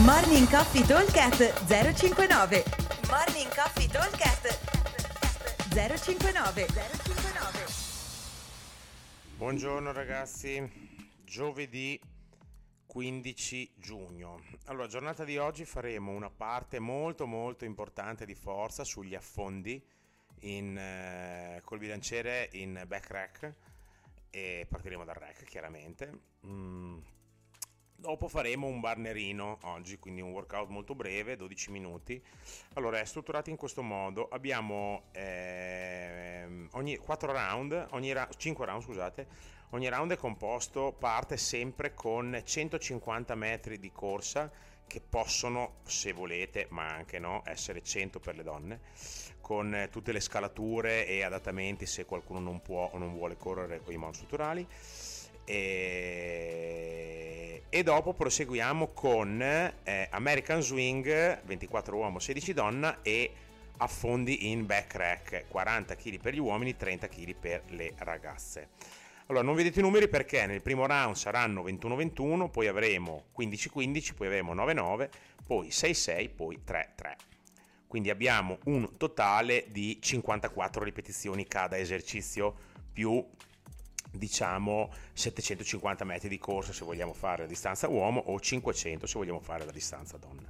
[0.00, 2.64] Morning Coffee Talkcast 059
[3.10, 4.58] Morning Coffee Talkcast
[5.68, 7.66] 059 059
[9.36, 10.66] Buongiorno ragazzi,
[11.22, 12.00] giovedì
[12.86, 14.40] 15 giugno.
[14.64, 19.84] Allora, giornata di oggi faremo una parte molto molto importante di forza sugli affondi
[20.40, 23.54] in, eh, col bilanciere in back rack
[24.30, 26.20] e partiremo dal rack chiaramente.
[26.46, 26.98] Mm.
[28.02, 32.20] Dopo faremo un barnerino oggi, quindi un workout molto breve, 12 minuti.
[32.72, 34.26] Allora, è strutturato in questo modo.
[34.28, 39.26] Abbiamo eh, ogni 4 round, ogni ra- 5 round, scusate.
[39.70, 44.50] Ogni round è composto, parte sempre con 150 metri di corsa
[44.84, 48.80] che possono, se volete, ma anche no, essere 100 per le donne,
[49.40, 53.92] con tutte le scalature e adattamenti se qualcuno non può o non vuole correre con
[53.92, 54.66] i monostrutturali.
[55.44, 56.82] E,
[57.68, 63.32] e dopo proseguiamo con eh, American Swing 24 uomo 16 donna e
[63.78, 68.68] affondi in back rack 40 kg per gli uomini 30 kg per le ragazze.
[69.26, 74.26] Allora non vedete i numeri perché nel primo round saranno 21-21 poi avremo 15-15 poi
[74.26, 75.08] avremo 9-9
[75.46, 76.86] poi 6-6 poi 3-3
[77.86, 82.54] quindi abbiamo un totale di 54 ripetizioni cada esercizio
[82.92, 83.22] più
[84.22, 89.40] diciamo 750 metri di corsa se vogliamo fare la distanza uomo o 500 se vogliamo
[89.40, 90.48] fare la distanza donna.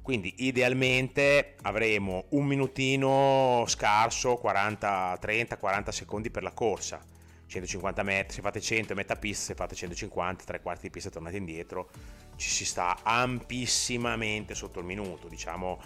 [0.00, 7.04] Quindi idealmente avremo un minutino scarso, 40, 30, 40 secondi per la corsa.
[7.46, 11.36] 150 metri, se fate 100 metà pista, se fate 150, tre quarti di pista tornate
[11.36, 11.90] indietro,
[12.36, 15.82] ci si sta amplissimamente sotto il minuto, diciamo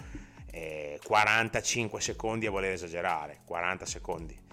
[0.51, 4.43] eh, 45 secondi a voler esagerare, 40 secondi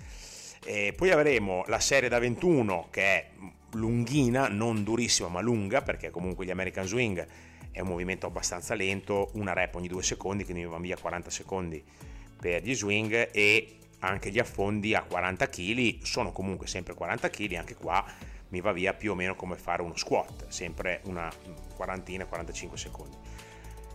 [0.65, 3.29] e poi avremo la serie da 21 che è
[3.73, 7.27] lunghina, non durissima ma lunga perché comunque gli American Swing
[7.71, 11.31] è un movimento abbastanza lento, una rep ogni due secondi, quindi mi va via 40
[11.31, 11.83] secondi
[12.39, 17.53] per gli swing e anche gli affondi a 40 kg sono comunque sempre 40 kg,
[17.55, 18.05] anche qua
[18.49, 21.33] mi va via più o meno come fare uno squat, sempre una
[21.75, 23.17] quarantina, 45 secondi.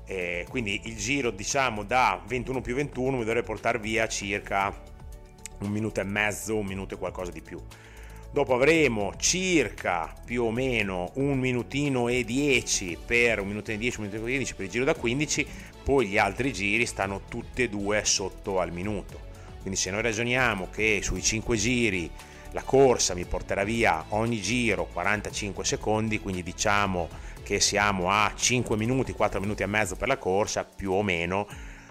[0.05, 4.73] E quindi il giro diciamo da 21 più 21 mi dovrebbe portare via circa
[5.59, 7.61] un minuto e mezzo, un minuto e qualcosa di più.
[8.31, 13.99] Dopo avremo circa più o meno un minutino e 10 per un minuto e 10,
[13.99, 15.47] un minuto e 15 per il giro da 15,
[15.83, 19.19] poi gli altri giri stanno tutti e due sotto al minuto.
[19.61, 22.11] Quindi se noi ragioniamo che sui 5 giri
[22.51, 27.09] la corsa mi porterà via ogni giro 45 secondi, quindi diciamo
[27.43, 31.47] che siamo a 5 minuti, 4 minuti e mezzo per la corsa, più o meno,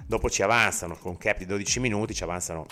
[0.06, 2.66] dopo ci avanzano con cap di 12 minuti, ci avanzano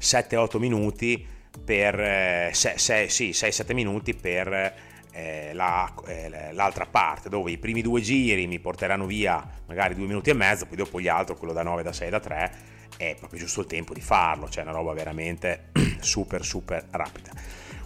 [0.00, 1.26] 7-8 minuti
[1.64, 8.46] per eh, 6-7 minuti per eh, la, eh, l'altra parte dove i primi due giri
[8.46, 11.82] mi porteranno via magari due minuti e mezzo poi dopo gli altri quello da 9
[11.82, 12.52] da 6 da 3
[12.96, 17.32] è proprio giusto il tempo di farlo cioè una roba veramente super super rapida.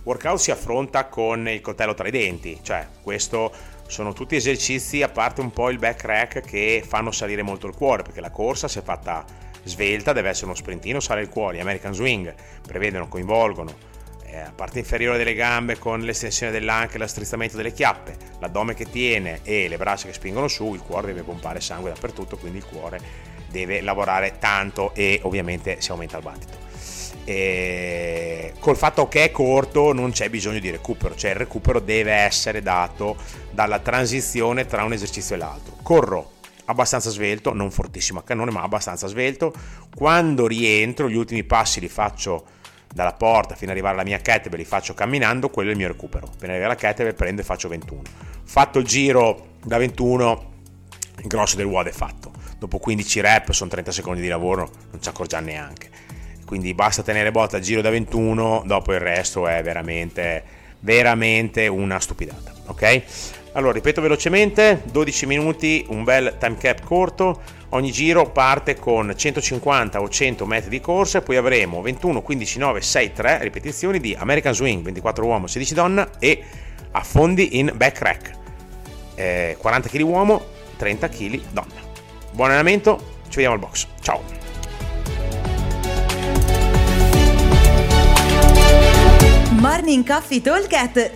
[0.02, 3.52] Workout si affronta con il coltello tra i denti cioè questo
[3.86, 7.74] sono tutti esercizi a parte un po' il back rack che fanno salire molto il
[7.74, 9.24] cuore perché la corsa si è fatta
[9.62, 12.34] svelta, deve essere uno sprintino, sale il cuore, American Swing
[12.66, 13.92] prevedono, coinvolgono
[14.26, 18.90] eh, la parte inferiore delle gambe con l'estensione dell'anca e l'astrizzamento delle chiappe, l'addome che
[18.90, 22.66] tiene e le braccia che spingono su, il cuore deve pompare sangue dappertutto, quindi il
[22.66, 23.00] cuore
[23.48, 26.63] deve lavorare tanto e ovviamente si aumenta il battito.
[27.24, 32.12] E col fatto che è corto non c'è bisogno di recupero, cioè il recupero deve
[32.12, 33.16] essere dato
[33.50, 35.76] dalla transizione tra un esercizio e l'altro.
[35.82, 36.32] Corro
[36.66, 39.52] abbastanza svelto, non fortissimo a cannone, ma abbastanza svelto.
[39.94, 42.46] Quando rientro, gli ultimi passi li faccio
[42.92, 45.88] dalla porta fino ad arrivare alla mia kettlebell, li faccio camminando, quello è il mio
[45.88, 46.26] recupero.
[46.26, 48.02] Appena arrivo alla kettlebell prendo e faccio 21.
[48.44, 50.52] Fatto il giro da 21,
[51.18, 52.32] il grosso del WOD è fatto.
[52.58, 55.90] Dopo 15 rep, sono 30 secondi di lavoro, non ci accorgiamo neanche.
[56.54, 60.44] Quindi basta tenere botta al giro da 21, dopo il resto è veramente,
[60.78, 62.52] veramente una stupidata.
[62.66, 63.02] Ok?
[63.54, 70.00] Allora, ripeto velocemente, 12 minuti, un bel time cap corto, ogni giro parte con 150
[70.00, 74.54] o 100 metri di corsa poi avremo 21, 15, 9, 6, 3 ripetizioni di American
[74.54, 76.40] Swing, 24 uomo, 16 donna e
[76.92, 78.30] affondi in back rack,
[79.16, 80.44] eh, 40 kg uomo,
[80.76, 81.82] 30 kg donna.
[82.30, 84.43] Buon allenamento, ci vediamo al box, ciao!
[89.94, 90.68] Morning Coffee Talk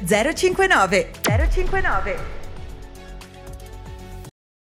[0.06, 2.37] 059 059